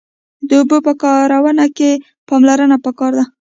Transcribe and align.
د 0.47 0.49
اوبو 0.59 0.77
په 0.85 0.93
کارونه 1.03 1.65
کښی 1.77 1.91
پاملرنه 2.27 2.77
پکار 2.85 3.11
ده 3.17 3.23